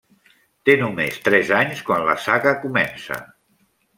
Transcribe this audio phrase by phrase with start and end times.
[0.69, 3.21] Té només tres anys quan la saga comença.